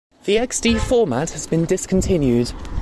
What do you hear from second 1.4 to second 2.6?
been discontinued.